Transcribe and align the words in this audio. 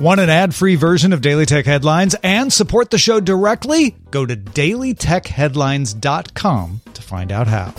Want 0.00 0.18
an 0.18 0.30
ad 0.30 0.54
free 0.54 0.76
version 0.76 1.12
of 1.12 1.20
Daily 1.20 1.44
Tech 1.44 1.66
Headlines 1.66 2.16
and 2.22 2.50
support 2.50 2.90
the 2.90 2.96
show 2.96 3.20
directly? 3.20 3.96
Go 4.10 4.24
to 4.24 4.34
dailytechheadlines.com 4.34 6.80
to 6.94 7.02
find 7.02 7.30
out 7.30 7.48
how. 7.48 7.74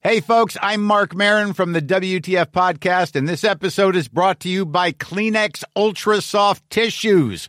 Hey, 0.00 0.20
folks, 0.20 0.56
I'm 0.60 0.82
Marc 0.82 1.14
Maron 1.14 1.52
from 1.52 1.72
the 1.72 1.80
WTF 1.80 2.46
Podcast, 2.46 3.14
and 3.14 3.28
this 3.28 3.44
episode 3.44 3.94
is 3.94 4.08
brought 4.08 4.40
to 4.40 4.48
you 4.48 4.66
by 4.66 4.90
Kleenex 4.90 5.62
Ultra 5.76 6.20
Soft 6.20 6.68
Tissues 6.68 7.48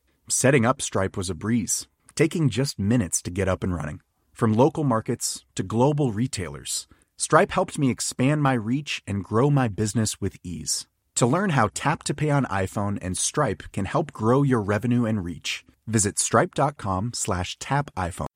Setting 0.31 0.65
up 0.65 0.81
Stripe 0.81 1.17
was 1.17 1.29
a 1.29 1.35
breeze, 1.35 1.89
taking 2.15 2.47
just 2.47 2.79
minutes 2.79 3.21
to 3.23 3.29
get 3.29 3.49
up 3.49 3.65
and 3.65 3.75
running. 3.75 3.99
From 4.31 4.53
local 4.53 4.85
markets 4.85 5.43
to 5.55 5.61
global 5.61 6.13
retailers, 6.13 6.87
Stripe 7.17 7.51
helped 7.51 7.77
me 7.77 7.89
expand 7.89 8.41
my 8.41 8.53
reach 8.53 9.03
and 9.05 9.25
grow 9.25 9.49
my 9.49 9.67
business 9.67 10.21
with 10.21 10.37
ease. 10.41 10.87
To 11.15 11.25
learn 11.25 11.49
how 11.49 11.67
Tap 11.73 12.03
to 12.03 12.13
Pay 12.13 12.29
on 12.29 12.45
iPhone 12.45 12.97
and 13.01 13.17
Stripe 13.17 13.63
can 13.73 13.83
help 13.83 14.13
grow 14.13 14.41
your 14.41 14.61
revenue 14.61 15.03
and 15.03 15.25
reach, 15.25 15.65
visit 15.85 16.17
stripe.com 16.17 17.11
slash 17.13 17.59
tap 17.59 17.91
iPhone. 17.97 18.27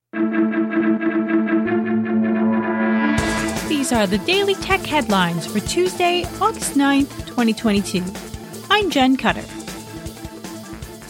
These 3.70 3.94
are 3.94 4.06
the 4.06 4.22
Daily 4.26 4.56
Tech 4.56 4.82
headlines 4.82 5.48
for 5.48 5.62
Tuesday, 5.62 6.26
August 6.42 6.74
9th, 6.74 7.26
2022. 7.26 8.04
I'm 8.70 8.90
Jen 8.90 9.16
Cutter. 9.16 9.65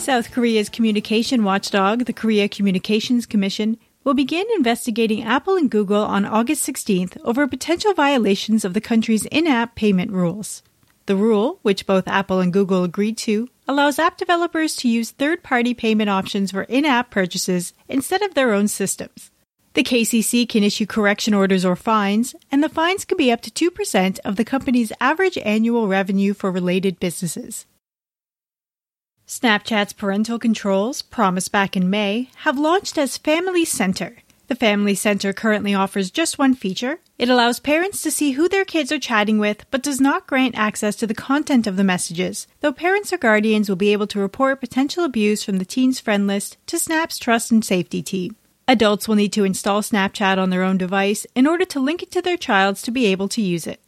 South 0.05 0.31
Korea's 0.31 0.69
communication 0.69 1.43
watchdog, 1.43 2.05
the 2.05 2.13
Korea 2.13 2.47
Communications 2.47 3.25
Commission, 3.25 3.75
will 4.03 4.13
begin 4.13 4.45
investigating 4.55 5.23
Apple 5.23 5.55
and 5.55 5.67
Google 5.67 6.03
on 6.03 6.25
August 6.25 6.63
16th 6.69 7.17
over 7.23 7.47
potential 7.47 7.91
violations 7.95 8.63
of 8.63 8.75
the 8.75 8.81
country's 8.81 9.25
in 9.25 9.47
app 9.47 9.73
payment 9.73 10.11
rules. 10.11 10.61
The 11.07 11.15
rule, 11.15 11.57
which 11.63 11.87
both 11.87 12.07
Apple 12.07 12.39
and 12.39 12.53
Google 12.53 12.83
agreed 12.83 13.17
to, 13.25 13.49
allows 13.67 13.97
app 13.97 14.15
developers 14.15 14.75
to 14.75 14.87
use 14.87 15.09
third 15.09 15.41
party 15.41 15.73
payment 15.73 16.11
options 16.11 16.51
for 16.51 16.61
in 16.65 16.85
app 16.85 17.09
purchases 17.09 17.73
instead 17.89 18.21
of 18.21 18.35
their 18.35 18.53
own 18.53 18.67
systems. 18.67 19.31
The 19.73 19.83
KCC 19.83 20.47
can 20.47 20.63
issue 20.63 20.85
correction 20.85 21.33
orders 21.33 21.65
or 21.65 21.75
fines, 21.75 22.35
and 22.51 22.63
the 22.63 22.69
fines 22.69 23.05
can 23.05 23.17
be 23.17 23.31
up 23.31 23.41
to 23.41 23.71
2% 23.71 24.19
of 24.23 24.35
the 24.35 24.45
company's 24.45 24.93
average 25.01 25.39
annual 25.39 25.87
revenue 25.87 26.35
for 26.35 26.51
related 26.51 26.99
businesses. 26.99 27.65
Snapchat's 29.27 29.91
parental 29.91 30.37
controls, 30.37 31.01
promised 31.01 31.51
back 31.51 31.75
in 31.75 31.89
May, 31.89 32.29
have 32.37 32.59
launched 32.59 32.95
as 32.95 33.17
Family 33.17 33.65
Center. 33.65 34.17
The 34.47 34.55
Family 34.55 34.93
Center 34.93 35.33
currently 35.33 35.73
offers 35.73 36.11
just 36.11 36.37
one 36.37 36.53
feature. 36.53 36.99
It 37.17 37.27
allows 37.27 37.59
parents 37.59 38.03
to 38.03 38.11
see 38.11 38.33
who 38.33 38.47
their 38.47 38.65
kids 38.65 38.91
are 38.91 38.99
chatting 38.99 39.39
with, 39.39 39.65
but 39.71 39.81
does 39.81 39.99
not 39.99 40.27
grant 40.27 40.53
access 40.55 40.95
to 40.97 41.07
the 41.07 41.15
content 41.15 41.65
of 41.65 41.75
the 41.75 41.83
messages, 41.83 42.45
though 42.59 42.71
parents 42.71 43.11
or 43.11 43.17
guardians 43.17 43.67
will 43.67 43.75
be 43.75 43.91
able 43.91 44.05
to 44.07 44.19
report 44.19 44.59
potential 44.59 45.03
abuse 45.03 45.43
from 45.43 45.57
the 45.57 45.65
teen's 45.65 45.99
friend 45.99 46.27
list 46.27 46.57
to 46.67 46.77
Snap's 46.77 47.17
trust 47.17 47.51
and 47.51 47.65
safety 47.65 48.03
team. 48.03 48.35
Adults 48.67 49.07
will 49.07 49.15
need 49.15 49.33
to 49.33 49.43
install 49.43 49.81
Snapchat 49.81 50.37
on 50.37 50.51
their 50.51 50.61
own 50.61 50.77
device 50.77 51.25
in 51.33 51.47
order 51.47 51.65
to 51.65 51.79
link 51.79 52.03
it 52.03 52.11
to 52.11 52.21
their 52.21 52.37
child's 52.37 52.83
to 52.83 52.91
be 52.91 53.07
able 53.07 53.27
to 53.29 53.41
use 53.41 53.65
it. 53.65 53.81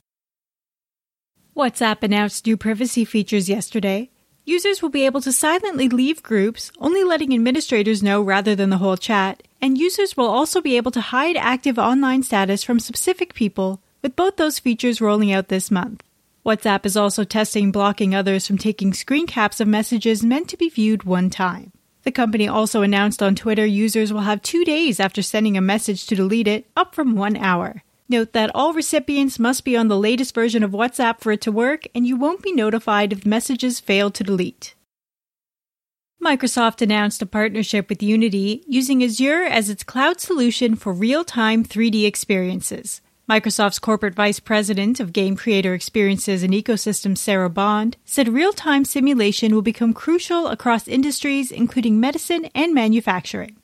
WhatsApp 1.55 2.01
announced 2.01 2.47
new 2.47 2.57
privacy 2.57 3.05
features 3.05 3.47
yesterday. 3.47 4.09
Users 4.49 4.81
will 4.81 4.87
be 4.87 5.05
able 5.05 5.19
to 5.19 5.33
silently 5.33 5.89
leave 5.89 6.23
groups, 6.23 6.71
only 6.79 7.03
letting 7.03 7.33
administrators 7.33 8.01
know 8.01 8.21
rather 8.21 8.55
than 8.55 8.69
the 8.69 8.77
whole 8.77 8.95
chat, 8.95 9.43
and 9.61 9.77
users 9.77 10.15
will 10.15 10.29
also 10.29 10.61
be 10.61 10.77
able 10.77 10.91
to 10.91 11.01
hide 11.01 11.35
active 11.35 11.77
online 11.77 12.23
status 12.23 12.63
from 12.63 12.79
specific 12.79 13.33
people, 13.33 13.81
with 14.01 14.15
both 14.15 14.37
those 14.37 14.57
features 14.57 15.01
rolling 15.01 15.33
out 15.33 15.49
this 15.49 15.69
month. 15.69 16.01
WhatsApp 16.45 16.85
is 16.85 16.95
also 16.95 17.25
testing 17.25 17.73
blocking 17.73 18.15
others 18.15 18.47
from 18.47 18.57
taking 18.57 18.93
screen 18.93 19.27
caps 19.27 19.59
of 19.59 19.67
messages 19.67 20.23
meant 20.23 20.47
to 20.47 20.55
be 20.55 20.69
viewed 20.69 21.03
one 21.03 21.29
time. 21.29 21.73
The 22.03 22.13
company 22.13 22.47
also 22.47 22.83
announced 22.83 23.21
on 23.21 23.35
Twitter 23.35 23.65
users 23.65 24.13
will 24.13 24.21
have 24.21 24.41
two 24.41 24.63
days 24.63 25.01
after 25.01 25.21
sending 25.21 25.57
a 25.57 25.61
message 25.61 26.07
to 26.07 26.15
delete 26.15 26.47
it, 26.47 26.67
up 26.73 26.95
from 26.95 27.17
one 27.17 27.35
hour. 27.35 27.83
Note 28.09 28.31
that 28.31 28.51
all 28.55 28.73
recipients 28.73 29.37
must 29.37 29.65
be 29.65 29.75
on 29.75 29.89
the 29.89 29.97
latest 29.97 30.33
version 30.33 30.63
of 30.63 30.71
WhatsApp 30.71 31.19
for 31.19 31.33
it 31.33 31.41
to 31.41 31.51
work, 31.51 31.87
and 31.93 32.07
you 32.07 32.15
won't 32.15 32.41
be 32.41 32.53
notified 32.53 33.11
if 33.11 33.25
messages 33.25 33.81
fail 33.81 34.09
to 34.11 34.23
delete. 34.23 34.75
Microsoft 36.23 36.81
announced 36.81 37.21
a 37.21 37.25
partnership 37.25 37.89
with 37.89 38.01
Unity 38.01 38.63
using 38.65 39.03
Azure 39.03 39.43
as 39.43 39.69
its 39.69 39.83
cloud 39.83 40.19
solution 40.19 40.75
for 40.75 40.93
real 40.93 41.23
time 41.23 41.63
3D 41.63 42.05
experiences. 42.05 43.01
Microsoft's 43.29 43.77
corporate 43.77 44.15
vice 44.15 44.39
president 44.39 45.01
of 45.01 45.11
game 45.11 45.35
creator 45.35 45.73
experiences 45.73 46.43
and 46.43 46.53
ecosystems, 46.53 47.17
Sarah 47.17 47.49
Bond, 47.49 47.97
said 48.05 48.29
real 48.29 48.53
time 48.53 48.85
simulation 48.85 49.53
will 49.53 49.61
become 49.61 49.93
crucial 49.93 50.47
across 50.47 50.87
industries, 50.87 51.51
including 51.51 51.99
medicine 51.99 52.45
and 52.55 52.73
manufacturing. 52.73 53.57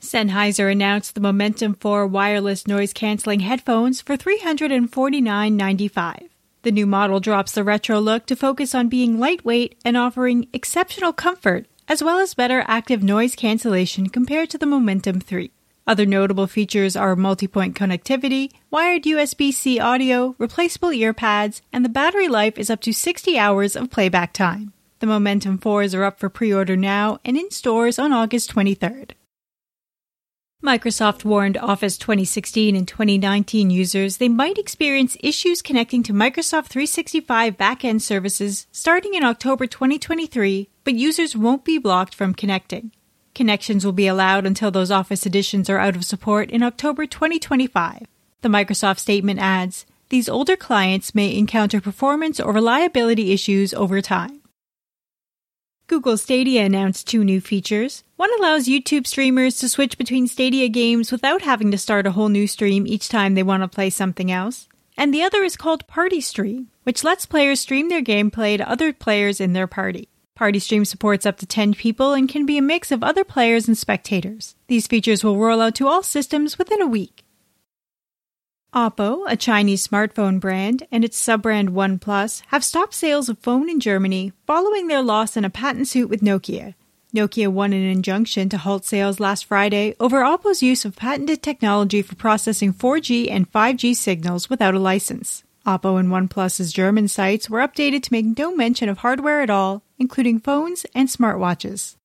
Sennheiser 0.00 0.70
announced 0.70 1.14
the 1.14 1.20
Momentum 1.20 1.74
4 1.74 2.06
wireless 2.06 2.66
noise 2.66 2.92
canceling 2.92 3.40
headphones 3.40 4.00
for 4.00 4.16
$349.95. 4.16 6.28
The 6.62 6.72
new 6.72 6.86
model 6.86 7.20
drops 7.20 7.52
the 7.52 7.64
retro 7.64 7.98
look 7.98 8.26
to 8.26 8.36
focus 8.36 8.74
on 8.74 8.88
being 8.88 9.18
lightweight 9.18 9.76
and 9.84 9.96
offering 9.96 10.48
exceptional 10.52 11.12
comfort, 11.12 11.66
as 11.88 12.02
well 12.02 12.18
as 12.18 12.34
better 12.34 12.64
active 12.66 13.02
noise 13.02 13.34
cancellation 13.34 14.08
compared 14.08 14.50
to 14.50 14.58
the 14.58 14.66
Momentum 14.66 15.20
3. 15.20 15.50
Other 15.86 16.06
notable 16.06 16.46
features 16.46 16.96
are 16.96 17.16
multi 17.16 17.48
point 17.48 17.74
connectivity, 17.74 18.52
wired 18.70 19.04
USB 19.04 19.52
C 19.52 19.80
audio, 19.80 20.36
replaceable 20.38 20.92
ear 20.92 21.14
pads, 21.14 21.62
and 21.72 21.84
the 21.84 21.88
battery 21.88 22.28
life 22.28 22.58
is 22.58 22.70
up 22.70 22.80
to 22.82 22.92
60 22.92 23.38
hours 23.38 23.74
of 23.74 23.90
playback 23.90 24.32
time. 24.32 24.72
The 25.00 25.06
Momentum 25.06 25.58
4s 25.58 25.96
are 25.96 26.04
up 26.04 26.20
for 26.20 26.28
pre 26.28 26.52
order 26.52 26.76
now 26.76 27.18
and 27.24 27.36
in 27.36 27.50
stores 27.50 27.98
on 27.98 28.12
August 28.12 28.54
23rd. 28.54 29.12
Microsoft 30.62 31.24
warned 31.24 31.56
Office 31.56 31.96
2016 31.96 32.74
and 32.74 32.88
2019 32.88 33.70
users 33.70 34.16
they 34.16 34.28
might 34.28 34.58
experience 34.58 35.16
issues 35.20 35.62
connecting 35.62 36.02
to 36.02 36.12
Microsoft 36.12 36.66
365 36.66 37.56
backend 37.56 38.00
services 38.00 38.66
starting 38.72 39.14
in 39.14 39.22
October 39.22 39.68
2023, 39.68 40.68
but 40.82 40.94
users 40.94 41.36
won't 41.36 41.64
be 41.64 41.78
blocked 41.78 42.12
from 42.12 42.34
connecting. 42.34 42.90
Connections 43.36 43.84
will 43.84 43.92
be 43.92 44.08
allowed 44.08 44.46
until 44.46 44.72
those 44.72 44.90
Office 44.90 45.24
editions 45.24 45.70
are 45.70 45.78
out 45.78 45.94
of 45.94 46.04
support 46.04 46.50
in 46.50 46.64
October 46.64 47.06
2025. 47.06 48.02
The 48.40 48.48
Microsoft 48.48 48.98
statement 48.98 49.38
adds, 49.38 49.86
these 50.08 50.28
older 50.28 50.56
clients 50.56 51.14
may 51.14 51.36
encounter 51.36 51.80
performance 51.80 52.40
or 52.40 52.52
reliability 52.52 53.30
issues 53.30 53.72
over 53.74 54.02
time. 54.02 54.37
Google 55.88 56.18
Stadia 56.18 56.66
announced 56.66 57.08
two 57.08 57.24
new 57.24 57.40
features. 57.40 58.04
One 58.16 58.28
allows 58.38 58.68
YouTube 58.68 59.06
streamers 59.06 59.56
to 59.56 59.70
switch 59.70 59.96
between 59.96 60.26
Stadia 60.26 60.68
games 60.68 61.10
without 61.10 61.40
having 61.40 61.70
to 61.70 61.78
start 61.78 62.06
a 62.06 62.10
whole 62.10 62.28
new 62.28 62.46
stream 62.46 62.86
each 62.86 63.08
time 63.08 63.34
they 63.34 63.42
want 63.42 63.62
to 63.62 63.68
play 63.68 63.88
something 63.88 64.30
else. 64.30 64.68
And 64.98 65.14
the 65.14 65.22
other 65.22 65.42
is 65.42 65.56
called 65.56 65.86
Party 65.86 66.20
Stream, 66.20 66.68
which 66.82 67.04
lets 67.04 67.24
players 67.24 67.60
stream 67.60 67.88
their 67.88 68.02
gameplay 68.02 68.58
to 68.58 68.70
other 68.70 68.92
players 68.92 69.40
in 69.40 69.54
their 69.54 69.66
party. 69.66 70.10
Party 70.34 70.58
Stream 70.58 70.84
supports 70.84 71.24
up 71.24 71.38
to 71.38 71.46
10 71.46 71.72
people 71.72 72.12
and 72.12 72.28
can 72.28 72.44
be 72.44 72.58
a 72.58 72.62
mix 72.62 72.92
of 72.92 73.02
other 73.02 73.24
players 73.24 73.66
and 73.66 73.78
spectators. 73.78 74.56
These 74.66 74.88
features 74.88 75.24
will 75.24 75.38
roll 75.38 75.62
out 75.62 75.74
to 75.76 75.88
all 75.88 76.02
systems 76.02 76.58
within 76.58 76.82
a 76.82 76.86
week. 76.86 77.24
Oppo, 78.74 79.24
a 79.26 79.34
Chinese 79.34 79.86
smartphone 79.86 80.38
brand, 80.38 80.86
and 80.92 81.02
its 81.02 81.16
sub-brand 81.16 81.70
OnePlus 81.70 82.42
have 82.48 82.62
stopped 82.62 82.92
sales 82.92 83.30
of 83.30 83.38
phone 83.38 83.70
in 83.70 83.80
Germany 83.80 84.32
following 84.46 84.88
their 84.88 85.00
loss 85.00 85.38
in 85.38 85.44
a 85.44 85.50
patent 85.50 85.88
suit 85.88 86.10
with 86.10 86.20
Nokia. 86.20 86.74
Nokia 87.14 87.48
won 87.48 87.72
an 87.72 87.82
injunction 87.82 88.50
to 88.50 88.58
halt 88.58 88.84
sales 88.84 89.18
last 89.18 89.46
Friday 89.46 89.94
over 89.98 90.20
Oppo's 90.20 90.62
use 90.62 90.84
of 90.84 90.96
patented 90.96 91.42
technology 91.42 92.02
for 92.02 92.14
processing 92.16 92.74
4G 92.74 93.30
and 93.30 93.50
5G 93.50 93.96
signals 93.96 94.50
without 94.50 94.74
a 94.74 94.78
license. 94.78 95.44
Oppo 95.66 95.98
and 95.98 96.10
OnePlus's 96.10 96.70
German 96.70 97.08
sites 97.08 97.48
were 97.48 97.66
updated 97.66 98.02
to 98.02 98.12
make 98.12 98.38
no 98.38 98.54
mention 98.54 98.90
of 98.90 98.98
hardware 98.98 99.40
at 99.40 99.48
all, 99.48 99.82
including 99.98 100.40
phones 100.40 100.84
and 100.94 101.08
smartwatches. 101.08 101.96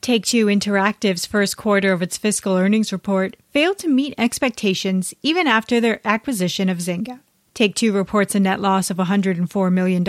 Take 0.00 0.24
Two 0.24 0.46
Interactive's 0.46 1.26
first 1.26 1.58
quarter 1.58 1.92
of 1.92 2.00
its 2.00 2.16
fiscal 2.16 2.56
earnings 2.56 2.90
report 2.90 3.36
failed 3.50 3.76
to 3.80 3.88
meet 3.88 4.14
expectations 4.16 5.12
even 5.22 5.46
after 5.46 5.78
their 5.78 6.00
acquisition 6.06 6.70
of 6.70 6.78
Zynga. 6.78 7.20
Take 7.52 7.74
Two 7.74 7.92
reports 7.92 8.34
a 8.34 8.40
net 8.40 8.60
loss 8.60 8.88
of 8.88 8.96
$104 8.96 9.70
million 9.70 10.08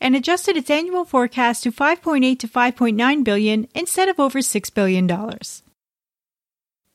and 0.00 0.14
adjusted 0.14 0.56
its 0.56 0.70
annual 0.70 1.04
forecast 1.04 1.64
to 1.64 1.72
5.8 1.72 2.38
to 2.38 2.46
5.9 2.46 3.24
billion 3.24 3.66
instead 3.74 4.08
of 4.08 4.20
over 4.20 4.38
$6 4.38 4.74
billion. 4.74 5.08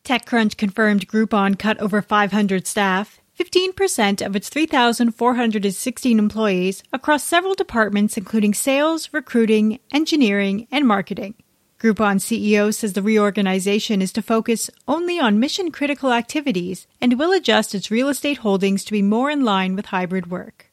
TechCrunch 0.06 0.56
confirmed 0.56 1.10
Groupon 1.10 1.60
cut 1.60 1.78
over 1.82 2.02
500 2.02 2.66
staff, 2.66 3.20
15% 3.38 4.26
of 4.26 4.38
its 4.38 4.48
3,416 4.48 6.18
employees 6.18 6.84
across 6.94 7.26
several 7.26 7.54
departments 7.54 8.16
including 8.16 8.54
sales, 8.54 9.10
recruiting, 9.12 9.80
engineering, 9.92 10.70
and 10.72 10.88
marketing. 10.88 11.36
Groupon 11.80 12.20
CEO 12.20 12.74
says 12.74 12.92
the 12.92 13.02
reorganization 13.02 14.02
is 14.02 14.12
to 14.12 14.22
focus 14.22 14.70
only 14.86 15.18
on 15.18 15.40
mission 15.40 15.72
critical 15.72 16.12
activities 16.12 16.88
and 17.00 17.18
will 17.18 17.32
adjust 17.32 17.74
its 17.74 17.90
real 17.90 18.10
estate 18.10 18.40
holdings 18.40 18.84
to 18.84 18.92
be 18.92 19.02
more 19.02 19.32
in 19.32 19.46
line 19.46 19.78
with 19.78 19.86
hybrid 19.86 20.30
work. 20.30 20.72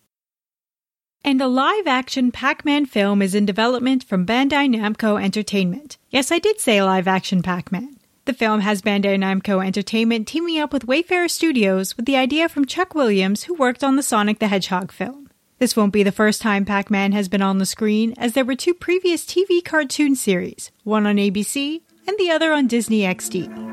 And 1.23 1.41
a 1.41 1.47
live 1.47 1.87
action 1.87 2.33
Pac 2.33 2.65
Man 2.65 2.87
film 2.87 3.23
is 3.23 3.37
in 3.37 3.47
development 3.47 4.03
from 4.03 4.27
Bandai 4.27 4.69
Namco 4.69 5.23
Entertainment. 5.23 5.97
Yes, 6.11 6.33
I 6.33 6.41
did 6.41 6.59
say 6.59 6.83
live 6.83 7.07
action 7.07 7.41
Pac 7.41 7.71
Man. 7.71 7.97
The 8.25 8.33
film 8.33 8.59
has 8.63 8.83
Bandai 8.83 9.17
Namco 9.17 9.65
Entertainment 9.65 10.27
teaming 10.27 10.59
up 10.59 10.73
with 10.73 10.89
Wayfarer 10.89 11.29
Studios 11.29 11.97
with 11.97 12.07
the 12.07 12.17
idea 12.17 12.49
from 12.49 12.67
Chuck 12.67 12.97
Williams, 12.97 13.45
who 13.45 13.55
worked 13.55 13.85
on 13.85 13.95
the 13.95 14.03
Sonic 14.03 14.41
the 14.41 14.49
Hedgehog 14.49 14.91
film. 14.91 15.26
This 15.59 15.75
won't 15.75 15.93
be 15.93 16.03
the 16.03 16.13
first 16.13 16.43
time 16.43 16.67
Pac 16.67 16.91
Man 16.91 17.13
has 17.13 17.29
been 17.29 17.41
on 17.41 17.59
the 17.59 17.67
screen, 17.67 18.13
as 18.19 18.35
there 18.35 18.45
were 18.45 18.55
two 18.55 18.75
previous 18.75 19.25
TV 19.25 19.65
cartoon 19.65 20.15
series, 20.15 20.71
one 20.85 21.07
on 21.07 21.17
ABC 21.17 21.81
and 22.07 22.17
the 22.19 22.31
other 22.31 22.53
on 22.53 22.67
Disney 22.67 23.01
XD. 23.01 23.65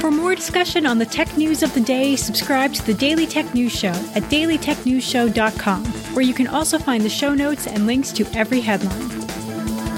For 0.00 0.10
more 0.10 0.34
discussion 0.34 0.86
on 0.86 0.98
the 0.98 1.06
tech 1.06 1.36
news 1.36 1.62
of 1.62 1.74
the 1.74 1.80
day, 1.80 2.16
subscribe 2.16 2.72
to 2.74 2.86
the 2.86 2.94
Daily 2.94 3.26
Tech 3.26 3.54
News 3.54 3.72
Show 3.72 3.88
at 3.88 4.22
dailytechnewsshow.com, 4.24 5.84
where 6.14 6.24
you 6.24 6.34
can 6.34 6.46
also 6.46 6.78
find 6.78 7.02
the 7.02 7.08
show 7.08 7.34
notes 7.34 7.66
and 7.66 7.86
links 7.86 8.12
to 8.12 8.26
every 8.34 8.60
headline. 8.60 9.10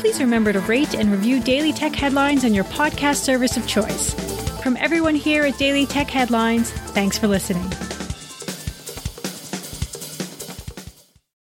Please 0.01 0.21
remember 0.21 0.53
to 0.53 0.61
rate 0.61 0.95
and 0.95 1.11
review 1.11 1.41
Daily 1.41 1.73
Tech 1.73 1.95
Headlines 1.95 2.45
on 2.45 2.55
your 2.55 2.65
podcast 2.65 3.17
service 3.17 3.57
of 3.57 3.67
choice. 3.67 4.15
From 4.63 4.77
everyone 4.79 5.15
here 5.15 5.45
at 5.45 5.59
Daily 5.59 5.87
Tech 5.87 6.09
Headlines, 6.09 6.71
thanks 6.71 7.19
for 7.19 7.29
listening. 7.29 7.69